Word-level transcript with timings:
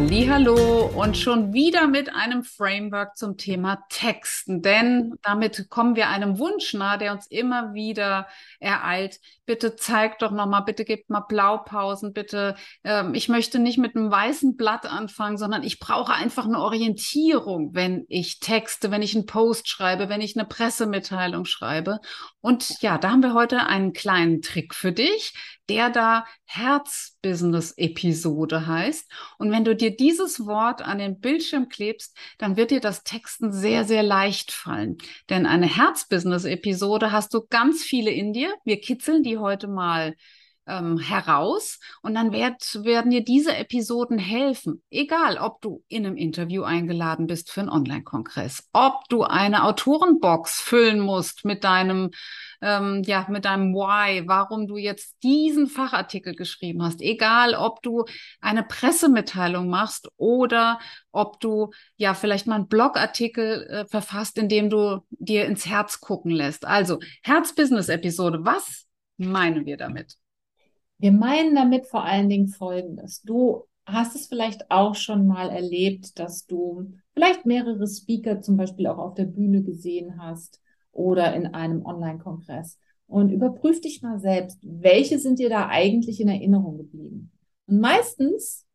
Hallo 0.00 0.92
und 0.94 1.16
schon 1.18 1.52
wieder 1.52 1.88
mit 1.88 2.14
einem 2.14 2.44
Framework 2.44 3.16
zum 3.16 3.36
Thema 3.36 3.82
Texten, 3.88 4.62
denn 4.62 5.14
damit 5.22 5.68
kommen 5.70 5.96
wir 5.96 6.08
einem 6.08 6.38
Wunsch 6.38 6.72
nahe, 6.72 6.98
der 6.98 7.12
uns 7.12 7.26
immer 7.26 7.74
wieder 7.74 8.28
ereilt. 8.60 9.18
Bitte 9.44 9.74
zeigt 9.74 10.22
doch 10.22 10.30
noch 10.30 10.46
mal, 10.46 10.60
bitte 10.60 10.84
gebt 10.84 11.10
mal 11.10 11.24
Blaupausen, 11.28 12.12
bitte. 12.12 12.54
Ähm, 12.84 13.12
ich 13.14 13.28
möchte 13.28 13.58
nicht 13.58 13.78
mit 13.78 13.96
einem 13.96 14.08
weißen 14.08 14.56
Blatt 14.56 14.86
anfangen, 14.86 15.36
sondern 15.36 15.64
ich 15.64 15.80
brauche 15.80 16.12
einfach 16.12 16.44
eine 16.44 16.60
Orientierung, 16.60 17.74
wenn 17.74 18.04
ich 18.08 18.38
texte, 18.38 18.92
wenn 18.92 19.02
ich 19.02 19.16
einen 19.16 19.26
Post 19.26 19.68
schreibe, 19.68 20.08
wenn 20.08 20.20
ich 20.20 20.38
eine 20.38 20.46
Pressemitteilung 20.46 21.44
schreibe. 21.44 21.98
Und 22.40 22.80
ja, 22.82 22.98
da 22.98 23.10
haben 23.10 23.22
wir 23.22 23.34
heute 23.34 23.66
einen 23.66 23.92
kleinen 23.92 24.42
Trick 24.42 24.76
für 24.76 24.92
dich 24.92 25.34
der 25.68 25.90
da 25.90 26.24
Herz-Business-Episode 27.22 28.66
heißt. 28.66 29.10
Und 29.38 29.50
wenn 29.50 29.64
du 29.64 29.74
dir 29.74 29.96
dieses 29.96 30.46
Wort 30.46 30.82
an 30.82 30.98
den 30.98 31.20
Bildschirm 31.20 31.68
klebst, 31.68 32.16
dann 32.38 32.56
wird 32.56 32.70
dir 32.70 32.80
das 32.80 33.02
Texten 33.02 33.52
sehr, 33.52 33.84
sehr 33.84 34.02
leicht 34.02 34.52
fallen. 34.52 34.98
Denn 35.28 35.46
eine 35.46 35.66
Herz-Business-Episode 35.66 37.12
hast 37.12 37.34
du 37.34 37.46
ganz 37.48 37.82
viele 37.82 38.10
in 38.10 38.32
dir. 38.32 38.54
Wir 38.64 38.80
kitzeln 38.80 39.22
die 39.22 39.38
heute 39.38 39.68
mal 39.68 40.14
ähm, 40.68 40.98
heraus 40.98 41.80
und 42.02 42.14
dann 42.14 42.32
werd, 42.32 42.84
werden 42.84 43.10
dir 43.10 43.24
diese 43.24 43.56
Episoden 43.56 44.18
helfen. 44.18 44.82
Egal, 44.90 45.38
ob 45.38 45.60
du 45.62 45.82
in 45.88 46.06
einem 46.06 46.16
Interview 46.16 46.62
eingeladen 46.62 47.26
bist 47.26 47.50
für 47.50 47.60
einen 47.60 47.70
Online-Kongress, 47.70 48.68
ob 48.72 49.08
du 49.08 49.22
eine 49.22 49.64
Autorenbox 49.64 50.60
füllen 50.60 51.00
musst 51.00 51.44
mit 51.44 51.64
deinem, 51.64 52.10
ähm, 52.60 53.02
ja, 53.06 53.26
mit 53.28 53.46
deinem 53.46 53.74
Why, 53.74 54.28
warum 54.28 54.66
du 54.66 54.76
jetzt 54.76 55.16
diesen 55.22 55.66
Fachartikel 55.66 56.34
geschrieben 56.34 56.82
hast. 56.82 57.00
Egal, 57.00 57.54
ob 57.54 57.82
du 57.82 58.04
eine 58.40 58.62
Pressemitteilung 58.62 59.68
machst 59.68 60.08
oder 60.16 60.78
ob 61.12 61.40
du 61.40 61.70
ja 61.96 62.14
vielleicht 62.14 62.46
mal 62.46 62.56
einen 62.56 62.68
Blogartikel 62.68 63.66
äh, 63.66 63.86
verfasst, 63.86 64.38
in 64.38 64.48
dem 64.48 64.68
du 64.70 65.02
dir 65.10 65.46
ins 65.46 65.66
Herz 65.66 66.00
gucken 66.00 66.30
lässt. 66.30 66.66
Also 66.66 67.00
Herz-Business-Episode, 67.22 68.40
was 68.42 68.86
meinen 69.16 69.66
wir 69.66 69.76
damit? 69.76 70.16
Wir 70.98 71.12
meinen 71.12 71.54
damit 71.54 71.86
vor 71.86 72.04
allen 72.04 72.28
Dingen 72.28 72.48
Folgendes. 72.48 73.22
Du 73.22 73.64
hast 73.86 74.14
es 74.16 74.26
vielleicht 74.26 74.70
auch 74.70 74.94
schon 74.94 75.26
mal 75.26 75.48
erlebt, 75.48 76.18
dass 76.18 76.46
du 76.46 76.92
vielleicht 77.14 77.46
mehrere 77.46 77.86
Speaker 77.86 78.42
zum 78.42 78.56
Beispiel 78.56 78.86
auch 78.86 78.98
auf 78.98 79.14
der 79.14 79.24
Bühne 79.24 79.62
gesehen 79.62 80.20
hast 80.20 80.60
oder 80.92 81.34
in 81.34 81.46
einem 81.46 81.86
Online-Kongress. 81.86 82.78
Und 83.06 83.30
überprüf 83.30 83.80
dich 83.80 84.02
mal 84.02 84.18
selbst, 84.18 84.58
welche 84.62 85.18
sind 85.18 85.38
dir 85.38 85.48
da 85.48 85.68
eigentlich 85.68 86.20
in 86.20 86.28
Erinnerung 86.28 86.76
geblieben? 86.76 87.30
Und 87.66 87.80
meistens, 87.80 88.66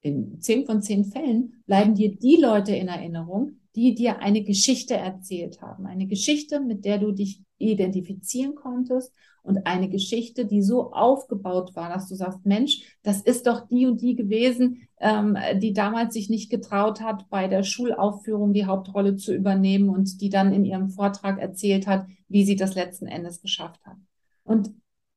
in 0.00 0.40
zehn 0.40 0.66
von 0.66 0.82
zehn 0.82 1.04
Fällen, 1.04 1.62
bleiben 1.66 1.94
dir 1.94 2.16
die 2.16 2.36
Leute 2.36 2.74
in 2.74 2.88
Erinnerung, 2.88 3.60
die 3.76 3.94
dir 3.94 4.18
eine 4.18 4.42
Geschichte 4.42 4.94
erzählt 4.94 5.62
haben. 5.62 5.86
Eine 5.86 6.06
Geschichte, 6.06 6.60
mit 6.60 6.84
der 6.84 6.98
du 6.98 7.12
dich 7.12 7.42
identifizieren 7.58 8.56
konntest 8.56 9.12
und 9.42 9.66
eine 9.66 9.88
Geschichte, 9.88 10.46
die 10.46 10.62
so 10.62 10.92
aufgebaut 10.92 11.74
war, 11.74 11.88
dass 11.88 12.08
du 12.08 12.14
sagst, 12.14 12.46
Mensch, 12.46 12.96
das 13.02 13.20
ist 13.20 13.46
doch 13.46 13.66
die 13.66 13.86
und 13.86 14.00
die 14.00 14.14
gewesen, 14.14 14.88
ähm, 15.00 15.36
die 15.56 15.72
damals 15.72 16.14
sich 16.14 16.30
nicht 16.30 16.50
getraut 16.50 17.00
hat, 17.00 17.28
bei 17.28 17.48
der 17.48 17.64
Schulaufführung 17.64 18.52
die 18.52 18.66
Hauptrolle 18.66 19.16
zu 19.16 19.34
übernehmen 19.34 19.88
und 19.88 20.20
die 20.20 20.30
dann 20.30 20.52
in 20.52 20.64
ihrem 20.64 20.90
Vortrag 20.90 21.38
erzählt 21.38 21.86
hat, 21.86 22.06
wie 22.28 22.44
sie 22.44 22.56
das 22.56 22.74
letzten 22.74 23.06
Endes 23.06 23.42
geschafft 23.42 23.84
hat. 23.84 23.96
Und 24.44 24.72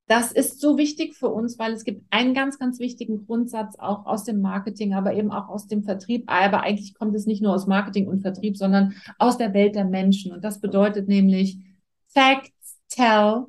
das 0.08 0.32
ist 0.32 0.60
so 0.62 0.78
wichtig 0.78 1.16
für 1.16 1.30
uns, 1.30 1.58
weil 1.58 1.74
es 1.74 1.84
gibt 1.84 2.04
einen 2.12 2.36
ganz, 2.36 2.60
ganz 2.60 2.80
wichtigen 2.80 3.26
Grundsatz 3.26 3.76
auch 3.80 4.06
aus 4.06 4.24
dem 4.24 4.40
Marketing, 4.40 4.94
aber 4.94 5.14
eben 5.14 5.32
auch 5.32 5.50
aus 5.50 5.68
dem 5.68 5.84
Vertrieb. 5.84 6.26
Aber 6.28 6.62
eigentlich 6.62 6.94
kommt 6.94 7.16
es 7.16 7.26
nicht 7.26 7.42
nur 7.42 7.54
aus 7.54 7.66
Marketing 7.66 8.08
und 8.08 8.22
Vertrieb, 8.22 8.56
sondern 8.56 8.94
aus 9.18 9.38
der 9.38 9.54
Welt 9.54 9.74
der 9.74 9.86
Menschen. 9.86 10.32
Und 10.32 10.44
das 10.44 10.62
bedeutet 10.62 11.08
nämlich 11.08 11.58
Facts 12.08 12.78
tell, 12.88 13.46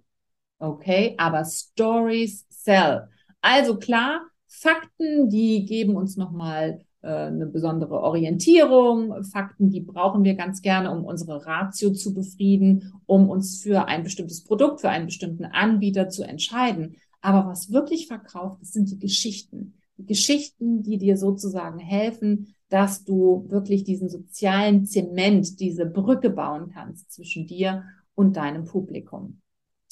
okay, 0.58 1.14
aber 1.18 1.44
Stories 1.44 2.46
sell. 2.48 3.08
Also 3.40 3.76
klar, 3.78 4.22
Fakten, 4.48 5.28
die 5.28 5.64
geben 5.64 5.96
uns 5.96 6.16
nochmal 6.16 6.80
äh, 7.02 7.26
eine 7.26 7.46
besondere 7.46 8.00
Orientierung. 8.00 9.22
Fakten, 9.24 9.70
die 9.70 9.80
brauchen 9.80 10.24
wir 10.24 10.34
ganz 10.34 10.62
gerne, 10.62 10.90
um 10.90 11.04
unsere 11.04 11.46
Ratio 11.46 11.92
zu 11.92 12.14
befrieden, 12.14 12.92
um 13.06 13.28
uns 13.28 13.62
für 13.62 13.86
ein 13.86 14.02
bestimmtes 14.02 14.42
Produkt, 14.44 14.80
für 14.80 14.88
einen 14.88 15.06
bestimmten 15.06 15.44
Anbieter 15.44 16.08
zu 16.08 16.24
entscheiden. 16.24 16.96
Aber 17.20 17.46
was 17.48 17.70
wirklich 17.70 18.06
verkauft, 18.06 18.60
das 18.60 18.72
sind 18.72 18.90
die 18.90 18.98
Geschichten. 18.98 19.74
Die 19.98 20.06
Geschichten, 20.06 20.82
die 20.82 20.98
dir 20.98 21.16
sozusagen 21.16 21.78
helfen, 21.78 22.54
dass 22.68 23.04
du 23.04 23.44
wirklich 23.48 23.84
diesen 23.84 24.08
sozialen 24.08 24.86
Zement, 24.86 25.60
diese 25.60 25.86
Brücke 25.86 26.30
bauen 26.30 26.70
kannst 26.72 27.12
zwischen 27.12 27.46
dir 27.46 27.84
und 28.14 28.36
deinem 28.36 28.64
Publikum. 28.64 29.40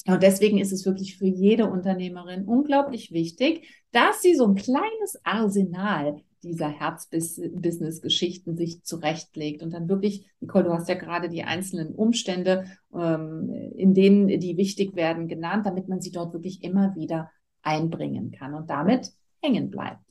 Und 0.07 0.21
deswegen 0.21 0.59
ist 0.59 0.71
es 0.71 0.85
wirklich 0.85 1.17
für 1.17 1.25
jede 1.25 1.69
Unternehmerin 1.69 2.45
unglaublich 2.45 3.11
wichtig, 3.11 3.67
dass 3.91 4.21
sie 4.21 4.35
so 4.35 4.45
ein 4.45 4.55
kleines 4.55 5.19
Arsenal 5.23 6.21
dieser 6.43 6.69
Herzbusiness-Geschichten 6.69 8.55
sich 8.55 8.83
zurechtlegt 8.83 9.63
und 9.63 9.71
dann 9.73 9.89
wirklich, 9.89 10.27
Nicole, 10.39 10.65
du 10.65 10.73
hast 10.73 10.87
ja 10.87 10.95
gerade 10.95 11.27
die 11.27 11.43
einzelnen 11.43 11.95
Umstände, 11.95 12.65
ähm, 12.93 13.49
in 13.75 13.95
denen 13.95 14.27
die 14.39 14.55
wichtig 14.55 14.95
werden, 14.95 15.27
genannt, 15.27 15.65
damit 15.65 15.87
man 15.87 16.01
sie 16.01 16.11
dort 16.11 16.33
wirklich 16.33 16.63
immer 16.63 16.95
wieder 16.95 17.31
einbringen 17.63 18.31
kann 18.31 18.53
und 18.53 18.69
damit 18.69 19.11
hängen 19.41 19.71
bleibt. 19.71 20.01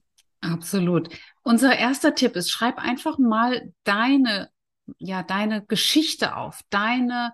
Absolut. 0.41 1.09
Unser 1.45 1.79
erster 1.79 2.15
Tipp 2.15 2.35
ist, 2.35 2.51
schreib 2.51 2.79
einfach 2.79 3.17
mal 3.19 3.73
deine, 3.85 4.51
ja, 4.99 5.23
deine 5.23 5.65
Geschichte 5.65 6.37
auf, 6.37 6.61
deine 6.69 7.33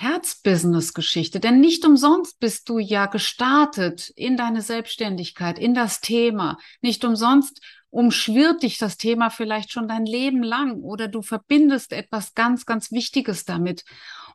Herzbusiness-Geschichte. 0.00 1.40
Denn 1.40 1.60
nicht 1.60 1.84
umsonst 1.84 2.40
bist 2.40 2.68
du 2.68 2.78
ja 2.78 3.06
gestartet 3.06 4.10
in 4.16 4.36
deine 4.36 4.62
Selbstständigkeit, 4.62 5.58
in 5.58 5.74
das 5.74 6.00
Thema. 6.00 6.58
Nicht 6.80 7.04
umsonst 7.04 7.60
umschwirrt 7.90 8.62
dich 8.62 8.78
das 8.78 8.96
Thema 8.96 9.30
vielleicht 9.30 9.72
schon 9.72 9.88
dein 9.88 10.06
Leben 10.06 10.42
lang 10.42 10.80
oder 10.80 11.08
du 11.08 11.22
verbindest 11.22 11.92
etwas 11.92 12.34
ganz, 12.34 12.64
ganz 12.64 12.92
Wichtiges 12.92 13.44
damit. 13.44 13.84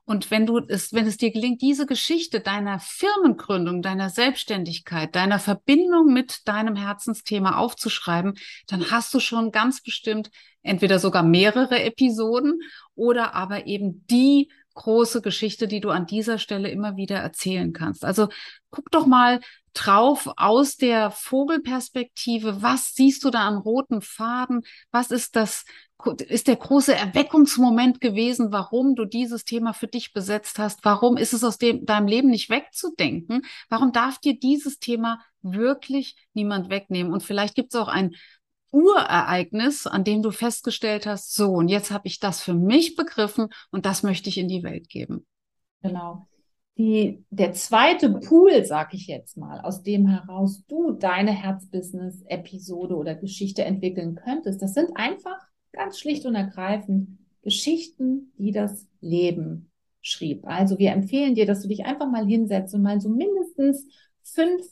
Und 0.03 0.29
wenn 0.29 0.45
du 0.45 0.59
es, 0.59 0.93
wenn 0.93 1.07
es 1.07 1.17
dir 1.17 1.31
gelingt, 1.31 1.63
diese 1.63 1.87
Geschichte 1.87 2.41
deiner 2.41 2.79
Firmengründung, 2.79 3.81
deiner 3.81 4.11
Selbstständigkeit, 4.11 5.15
deiner 5.15 5.39
Verbindung 5.39 6.13
mit 6.13 6.47
deinem 6.47 6.75
Herzensthema 6.75 7.57
aufzuschreiben, 7.57 8.35
dann 8.67 8.91
hast 8.91 9.13
du 9.15 9.19
schon 9.19 9.51
ganz 9.51 9.81
bestimmt 9.81 10.29
entweder 10.61 10.99
sogar 10.99 11.23
mehrere 11.23 11.81
Episoden 11.81 12.59
oder 12.93 13.33
aber 13.33 13.65
eben 13.65 14.05
die 14.07 14.49
große 14.75 15.21
Geschichte, 15.21 15.67
die 15.67 15.81
du 15.81 15.89
an 15.89 16.05
dieser 16.05 16.37
Stelle 16.37 16.69
immer 16.69 16.95
wieder 16.95 17.17
erzählen 17.17 17.73
kannst. 17.73 18.05
Also 18.05 18.27
guck 18.69 18.91
doch 18.91 19.07
mal 19.07 19.39
drauf 19.73 20.29
aus 20.37 20.77
der 20.77 21.11
Vogelperspektive. 21.11 22.61
Was 22.61 22.93
siehst 22.93 23.23
du 23.23 23.29
da 23.29 23.47
am 23.47 23.57
roten 23.57 24.01
Faden? 24.01 24.61
Was 24.91 25.11
ist 25.11 25.35
das, 25.35 25.65
ist 26.27 26.47
der 26.47 26.55
große 26.55 26.93
Erweckungsmoment 26.93 27.99
gewesen, 27.99 28.51
warum 28.51 28.95
du 28.95 29.05
dieses 29.05 29.43
Thema 29.43 29.73
für 29.73 29.87
dich 29.87 30.13
besetzt 30.13 30.59
hast? 30.59 30.85
Warum 30.85 31.17
ist 31.17 31.33
es 31.33 31.43
aus 31.43 31.57
dem, 31.57 31.85
deinem 31.85 32.07
Leben 32.07 32.29
nicht 32.29 32.49
wegzudenken? 32.49 33.41
Warum 33.69 33.91
darf 33.91 34.19
dir 34.19 34.37
dieses 34.39 34.79
Thema 34.79 35.19
wirklich 35.41 36.15
niemand 36.33 36.69
wegnehmen? 36.69 37.11
Und 37.11 37.23
vielleicht 37.23 37.55
gibt 37.55 37.73
es 37.73 37.79
auch 37.79 37.89
ein 37.89 38.15
Urereignis, 38.71 39.87
an 39.87 40.03
dem 40.03 40.21
du 40.21 40.31
festgestellt 40.31 41.05
hast, 41.05 41.33
so, 41.33 41.51
und 41.51 41.67
jetzt 41.67 41.91
habe 41.91 42.07
ich 42.07 42.19
das 42.19 42.41
für 42.41 42.53
mich 42.53 42.95
begriffen 42.95 43.47
und 43.71 43.85
das 43.85 44.03
möchte 44.03 44.29
ich 44.29 44.37
in 44.37 44.47
die 44.47 44.63
Welt 44.63 44.89
geben. 44.89 45.25
Genau. 45.81 46.27
Die, 46.77 47.23
der 47.29 47.53
zweite 47.53 48.09
Pool, 48.09 48.65
sag 48.65 48.93
ich 48.93 49.07
jetzt 49.07 49.37
mal, 49.37 49.61
aus 49.61 49.81
dem 49.81 50.07
heraus 50.07 50.63
du 50.67 50.91
deine 50.91 51.31
Herzbusiness-Episode 51.31 52.95
oder 52.95 53.15
Geschichte 53.15 53.63
entwickeln 53.63 54.15
könntest, 54.15 54.61
das 54.61 54.73
sind 54.73 54.89
einfach 54.95 55.39
ganz 55.71 55.97
schlicht 55.97 56.25
und 56.25 56.35
ergreifend 56.35 57.17
Geschichten, 57.43 58.33
die 58.37 58.51
das 58.51 58.87
Leben 58.99 59.71
schrieb. 60.01 60.45
Also 60.45 60.77
wir 60.77 60.91
empfehlen 60.91 61.35
dir, 61.35 61.45
dass 61.45 61.61
du 61.61 61.67
dich 61.69 61.85
einfach 61.85 62.09
mal 62.09 62.25
hinsetzt 62.27 62.75
und 62.75 62.81
mal 62.81 62.99
so 62.99 63.09
mindestens 63.09 63.87
fünf 64.23 64.65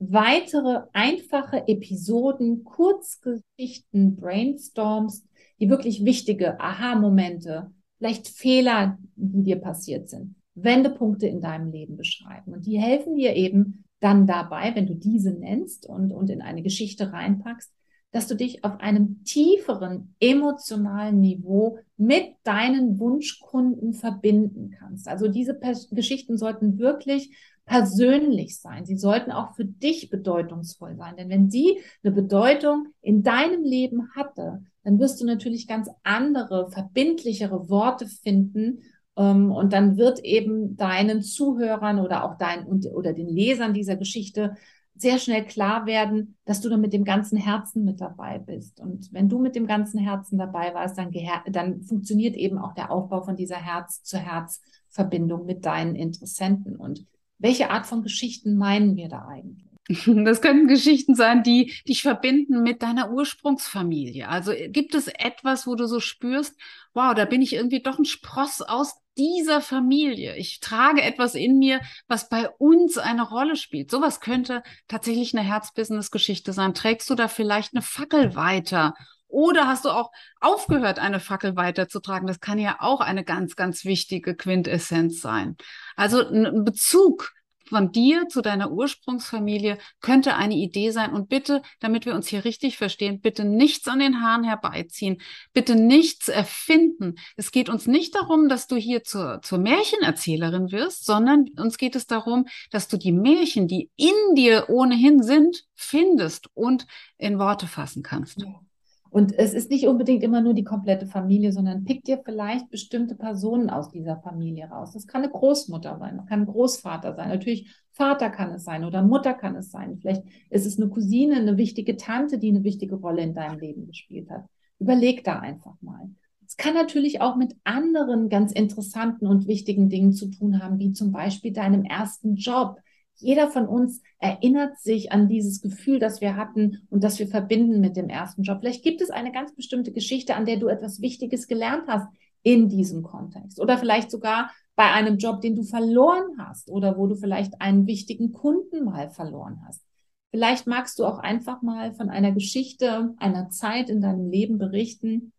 weitere 0.00 0.86
einfache 0.92 1.68
Episoden, 1.68 2.64
Kurzgeschichten, 2.64 4.16
Brainstorms, 4.16 5.24
die 5.60 5.68
wirklich 5.68 6.04
wichtige 6.04 6.58
Aha-Momente, 6.58 7.70
vielleicht 7.98 8.28
Fehler, 8.28 8.98
die 9.14 9.42
dir 9.42 9.56
passiert 9.56 10.08
sind, 10.08 10.34
Wendepunkte 10.54 11.26
in 11.26 11.40
deinem 11.40 11.70
Leben 11.70 11.96
beschreiben. 11.96 12.54
Und 12.54 12.66
die 12.66 12.80
helfen 12.80 13.14
dir 13.14 13.36
eben, 13.36 13.84
dann 14.00 14.26
dabei, 14.26 14.74
wenn 14.74 14.86
du 14.86 14.94
diese 14.94 15.30
nennst 15.30 15.86
und, 15.86 16.10
und 16.10 16.30
in 16.30 16.40
eine 16.40 16.62
Geschichte 16.62 17.12
reinpackst, 17.12 17.70
dass 18.12 18.26
du 18.26 18.34
dich 18.34 18.64
auf 18.64 18.80
einem 18.80 19.22
tieferen 19.24 20.14
emotionalen 20.18 21.20
Niveau 21.20 21.78
mit 21.96 22.24
deinen 22.42 22.98
Wunschkunden 22.98 23.92
verbinden 23.92 24.70
kannst. 24.70 25.06
Also 25.06 25.28
diese 25.28 25.60
Geschichten 25.92 26.36
sollten 26.36 26.78
wirklich 26.78 27.36
persönlich 27.70 28.58
sein. 28.58 28.84
Sie 28.84 28.96
sollten 28.96 29.30
auch 29.30 29.54
für 29.54 29.64
dich 29.64 30.10
bedeutungsvoll 30.10 30.96
sein. 30.96 31.14
Denn 31.16 31.28
wenn 31.28 31.50
sie 31.50 31.78
eine 32.02 32.12
Bedeutung 32.12 32.88
in 33.00 33.22
deinem 33.22 33.62
Leben 33.62 34.08
hatte, 34.16 34.64
dann 34.82 34.98
wirst 34.98 35.20
du 35.20 35.24
natürlich 35.24 35.68
ganz 35.68 35.88
andere, 36.02 36.68
verbindlichere 36.72 37.68
Worte 37.68 38.08
finden. 38.08 38.80
Ähm, 39.16 39.52
und 39.52 39.72
dann 39.72 39.96
wird 39.96 40.18
eben 40.24 40.76
deinen 40.76 41.22
Zuhörern 41.22 42.00
oder 42.00 42.24
auch 42.24 42.38
deinen 42.38 42.66
oder 42.66 43.12
den 43.12 43.28
Lesern 43.28 43.72
dieser 43.72 43.94
Geschichte 43.94 44.56
sehr 44.96 45.20
schnell 45.20 45.44
klar 45.44 45.86
werden, 45.86 46.36
dass 46.46 46.60
du 46.60 46.70
da 46.70 46.76
mit 46.76 46.92
dem 46.92 47.04
ganzen 47.04 47.38
Herzen 47.38 47.84
mit 47.84 48.00
dabei 48.00 48.40
bist. 48.40 48.80
Und 48.80 49.12
wenn 49.12 49.28
du 49.28 49.38
mit 49.38 49.54
dem 49.54 49.68
ganzen 49.68 50.00
Herzen 50.00 50.38
dabei 50.38 50.74
warst, 50.74 50.98
dann, 50.98 51.12
dann 51.46 51.82
funktioniert 51.82 52.34
eben 52.34 52.58
auch 52.58 52.74
der 52.74 52.90
Aufbau 52.90 53.22
von 53.22 53.36
dieser 53.36 53.58
Herz-zu-Herz-Verbindung 53.58 55.46
mit 55.46 55.64
deinen 55.64 55.94
Interessenten. 55.94 56.74
Und 56.74 57.06
welche 57.40 57.70
Art 57.70 57.86
von 57.86 58.02
Geschichten 58.02 58.56
meinen 58.56 58.96
wir 58.96 59.08
da 59.08 59.26
eigentlich? 59.26 59.66
Das 60.24 60.40
könnten 60.40 60.68
Geschichten 60.68 61.14
sein, 61.14 61.42
die 61.42 61.72
dich 61.88 62.02
verbinden 62.02 62.62
mit 62.62 62.82
deiner 62.82 63.10
Ursprungsfamilie. 63.10 64.28
Also 64.28 64.52
gibt 64.68 64.94
es 64.94 65.08
etwas, 65.08 65.66
wo 65.66 65.74
du 65.74 65.86
so 65.86 65.98
spürst, 65.98 66.54
wow, 66.94 67.14
da 67.14 67.24
bin 67.24 67.42
ich 67.42 67.54
irgendwie 67.54 67.82
doch 67.82 67.98
ein 67.98 68.04
Spross 68.04 68.62
aus 68.62 68.94
dieser 69.18 69.60
Familie. 69.60 70.36
Ich 70.36 70.60
trage 70.60 71.02
etwas 71.02 71.34
in 71.34 71.58
mir, 71.58 71.80
was 72.08 72.28
bei 72.28 72.48
uns 72.48 72.98
eine 72.98 73.28
Rolle 73.28 73.56
spielt. 73.56 73.90
Sowas 73.90 74.20
könnte 74.20 74.62
tatsächlich 74.88 75.36
eine 75.36 75.46
Herzbusiness-Geschichte 75.46 76.52
sein. 76.52 76.74
Trägst 76.74 77.10
du 77.10 77.14
da 77.14 77.28
vielleicht 77.28 77.74
eine 77.74 77.82
Fackel 77.82 78.34
weiter? 78.34 78.94
Oder 79.30 79.66
hast 79.66 79.84
du 79.84 79.90
auch 79.90 80.10
aufgehört, 80.40 80.98
eine 80.98 81.20
Fackel 81.20 81.56
weiterzutragen? 81.56 82.26
Das 82.26 82.40
kann 82.40 82.58
ja 82.58 82.76
auch 82.80 83.00
eine 83.00 83.24
ganz, 83.24 83.56
ganz 83.56 83.84
wichtige 83.84 84.34
Quintessenz 84.34 85.20
sein. 85.20 85.56
Also 85.96 86.28
ein 86.28 86.64
Bezug 86.64 87.32
von 87.70 87.92
dir 87.92 88.28
zu 88.28 88.42
deiner 88.42 88.72
Ursprungsfamilie 88.72 89.78
könnte 90.00 90.34
eine 90.34 90.54
Idee 90.54 90.90
sein. 90.90 91.12
Und 91.12 91.28
bitte, 91.28 91.62
damit 91.78 92.04
wir 92.04 92.14
uns 92.14 92.26
hier 92.26 92.44
richtig 92.44 92.76
verstehen, 92.76 93.20
bitte 93.20 93.44
nichts 93.44 93.86
an 93.86 94.00
den 94.00 94.20
Haaren 94.20 94.42
herbeiziehen, 94.42 95.22
bitte 95.52 95.76
nichts 95.76 96.28
erfinden. 96.28 97.14
Es 97.36 97.52
geht 97.52 97.68
uns 97.68 97.86
nicht 97.86 98.16
darum, 98.16 98.48
dass 98.48 98.66
du 98.66 98.76
hier 98.76 99.04
zur, 99.04 99.40
zur 99.42 99.58
Märchenerzählerin 99.58 100.72
wirst, 100.72 101.06
sondern 101.06 101.48
uns 101.56 101.78
geht 101.78 101.94
es 101.94 102.06
darum, 102.06 102.46
dass 102.72 102.88
du 102.88 102.96
die 102.96 103.12
Märchen, 103.12 103.68
die 103.68 103.88
in 103.96 104.34
dir 104.34 104.68
ohnehin 104.68 105.22
sind, 105.22 105.64
findest 105.76 106.48
und 106.54 106.86
in 107.18 107.38
Worte 107.38 107.68
fassen 107.68 108.02
kannst. 108.02 108.42
Ja. 108.42 108.60
Und 109.10 109.36
es 109.36 109.54
ist 109.54 109.70
nicht 109.70 109.88
unbedingt 109.88 110.22
immer 110.22 110.40
nur 110.40 110.54
die 110.54 110.64
komplette 110.64 111.06
Familie, 111.06 111.52
sondern 111.52 111.84
pick 111.84 112.04
dir 112.04 112.20
vielleicht 112.24 112.70
bestimmte 112.70 113.16
Personen 113.16 113.68
aus 113.68 113.90
dieser 113.90 114.18
Familie 114.18 114.66
raus. 114.66 114.92
Das 114.92 115.06
kann 115.06 115.22
eine 115.22 115.32
Großmutter 115.32 115.98
sein, 115.98 116.16
das 116.16 116.26
kann 116.26 116.42
ein 116.42 116.46
Großvater 116.46 117.14
sein. 117.16 117.28
Natürlich 117.28 117.74
Vater 117.92 118.30
kann 118.30 118.52
es 118.52 118.64
sein 118.64 118.84
oder 118.84 119.02
Mutter 119.02 119.34
kann 119.34 119.56
es 119.56 119.70
sein. 119.70 119.98
Vielleicht 120.00 120.22
ist 120.48 120.64
es 120.64 120.80
eine 120.80 120.88
Cousine, 120.88 121.36
eine 121.36 121.56
wichtige 121.56 121.96
Tante, 121.96 122.38
die 122.38 122.50
eine 122.50 122.62
wichtige 122.62 122.94
Rolle 122.94 123.22
in 123.22 123.34
deinem 123.34 123.58
Leben 123.58 123.86
gespielt 123.86 124.30
hat. 124.30 124.44
Überleg 124.78 125.24
da 125.24 125.40
einfach 125.40 125.74
mal. 125.80 126.08
Es 126.46 126.56
kann 126.56 126.74
natürlich 126.74 127.20
auch 127.20 127.36
mit 127.36 127.54
anderen 127.64 128.28
ganz 128.28 128.52
interessanten 128.52 129.26
und 129.26 129.46
wichtigen 129.46 129.88
Dingen 129.88 130.12
zu 130.12 130.28
tun 130.28 130.62
haben, 130.62 130.78
wie 130.78 130.92
zum 130.92 131.12
Beispiel 131.12 131.52
deinem 131.52 131.84
ersten 131.84 132.36
Job, 132.36 132.76
jeder 133.20 133.50
von 133.50 133.66
uns 133.66 134.02
erinnert 134.18 134.78
sich 134.78 135.12
an 135.12 135.28
dieses 135.28 135.60
Gefühl, 135.60 135.98
das 135.98 136.20
wir 136.20 136.36
hatten 136.36 136.86
und 136.90 137.04
das 137.04 137.18
wir 137.18 137.28
verbinden 137.28 137.80
mit 137.80 137.96
dem 137.96 138.08
ersten 138.08 138.42
Job. 138.42 138.58
Vielleicht 138.60 138.82
gibt 138.82 139.00
es 139.00 139.10
eine 139.10 139.32
ganz 139.32 139.54
bestimmte 139.54 139.92
Geschichte, 139.92 140.34
an 140.34 140.46
der 140.46 140.58
du 140.58 140.68
etwas 140.68 141.00
Wichtiges 141.00 141.46
gelernt 141.46 141.84
hast 141.86 142.08
in 142.42 142.68
diesem 142.68 143.02
Kontext. 143.02 143.60
Oder 143.60 143.78
vielleicht 143.78 144.10
sogar 144.10 144.50
bei 144.76 144.90
einem 144.90 145.18
Job, 145.18 145.40
den 145.40 145.56
du 145.56 145.62
verloren 145.62 146.36
hast 146.38 146.70
oder 146.70 146.96
wo 146.96 147.06
du 147.06 147.14
vielleicht 147.14 147.60
einen 147.60 147.86
wichtigen 147.86 148.32
Kunden 148.32 148.84
mal 148.84 149.10
verloren 149.10 149.60
hast. 149.66 149.82
Vielleicht 150.30 150.66
magst 150.66 150.98
du 150.98 151.04
auch 151.04 151.18
einfach 151.18 151.60
mal 151.60 151.92
von 151.94 152.08
einer 152.08 152.32
Geschichte, 152.32 153.14
einer 153.18 153.50
Zeit 153.50 153.90
in 153.90 154.00
deinem 154.00 154.30
Leben 154.30 154.58
berichten, 154.58 155.32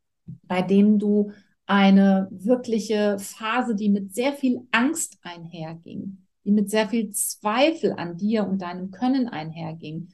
bei 0.44 0.62
dem 0.62 1.00
du 1.00 1.32
eine 1.66 2.28
wirkliche 2.30 3.18
Phase, 3.20 3.76
die 3.76 3.90
mit 3.90 4.14
sehr 4.14 4.34
viel 4.34 4.68
Angst 4.72 5.18
einherging, 5.22 6.18
die 6.46 6.52
mit 6.52 6.70
sehr 6.70 6.90
viel 6.90 7.12
Zweifel 7.12 7.94
an 7.94 8.18
dir 8.18 8.48
und 8.48 8.62
deinem 8.62 8.92
Können 8.92 9.28
einherging, 9.28 10.10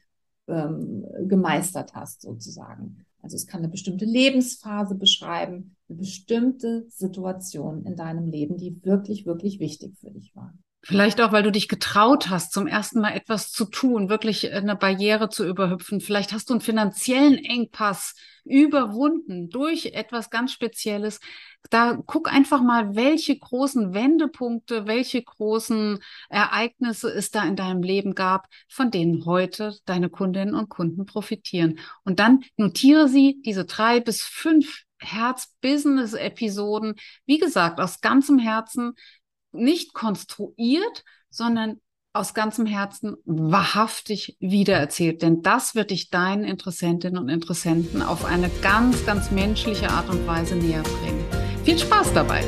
ähm, 0.48 1.06
gemeistert 1.28 1.94
hast 1.94 2.22
sozusagen. 2.22 3.06
Also 3.22 3.36
es 3.36 3.48
kann 3.48 3.60
eine 3.60 3.70
bestimmte 3.70 4.06
Lebensphase 4.06 4.96
beschreiben, 4.96 5.76
eine 5.90 5.98
bestimmte 5.98 6.86
Situation 6.90 7.86
in 7.86 7.96
deinem 7.96 8.28
Leben, 8.28 8.58
die 8.58 8.84
wirklich, 8.84 9.26
wirklich 9.26 9.60
wichtig 9.60 9.98
für 10.00 10.12
dich 10.12 10.36
war. 10.36 10.54
Vielleicht 10.88 11.20
auch, 11.20 11.34
weil 11.34 11.44
du 11.44 11.52
dich 11.52 11.68
getraut 11.68 12.30
hast, 12.30 12.54
zum 12.54 12.66
ersten 12.66 13.02
Mal 13.02 13.12
etwas 13.12 13.52
zu 13.52 13.66
tun, 13.66 14.08
wirklich 14.08 14.54
eine 14.54 14.78
Barriere 14.78 15.28
zu 15.28 15.46
überhüpfen. 15.46 16.00
Vielleicht 16.00 16.32
hast 16.32 16.50
du 16.50 16.54
einen 16.54 16.62
finanziellen 16.62 17.38
Engpass 17.44 18.16
überwunden 18.46 19.50
durch 19.50 19.88
etwas 19.88 20.30
ganz 20.30 20.54
Spezielles. 20.54 21.20
Da 21.70 22.00
guck 22.06 22.32
einfach 22.32 22.62
mal, 22.62 22.96
welche 22.96 23.38
großen 23.38 23.94
Wendepunkte, 23.94 24.88
welche 24.88 25.22
großen 25.22 26.00
Ereignisse 26.30 27.10
es 27.10 27.32
da 27.32 27.44
in 27.44 27.58
deinem 27.58 27.84
Leben 27.84 28.16
gab, 28.16 28.48
von 28.70 28.90
denen 28.90 29.26
heute 29.26 29.76
deine 29.84 30.10
Kundinnen 30.10 30.56
und 30.56 30.70
Kunden 30.70 31.06
profitieren. 31.06 31.80
Und 32.06 32.20
dann 32.20 32.46
notiere 32.56 33.10
sie, 33.10 33.42
diese 33.46 33.66
drei 33.66 34.00
bis 34.00 34.22
fünf 34.22 34.84
Herz-Business-Episoden, 35.00 36.96
wie 37.26 37.38
gesagt, 37.38 37.80
aus 37.80 38.02
ganzem 38.02 38.40
Herzen, 38.40 38.94
nicht 39.58 39.94
konstruiert, 39.94 41.04
sondern 41.30 41.80
aus 42.14 42.34
ganzem 42.34 42.66
Herzen 42.66 43.16
wahrhaftig 43.26 44.38
wiedererzählt. 44.40 45.22
Denn 45.22 45.44
das 45.44 45.76
wird 45.76 45.92
dich 45.92 46.10
deinen 46.10 46.44
Interessentinnen 46.44 47.22
und 47.22 47.30
Interessenten 47.30 48.02
auf 48.02 48.26
eine 48.26 48.50
ganz, 48.62 49.06
ganz 49.06 49.30
menschliche 49.30 49.90
Art 49.90 50.10
und 50.10 50.26
Weise 50.26 50.56
näher 50.56 50.84
bringen. 50.84 51.26
Viel 51.64 51.78
Spaß 51.78 52.14
dabei! 52.14 52.44